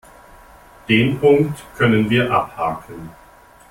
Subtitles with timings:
[0.89, 3.11] Den Punkt können wir abhaken.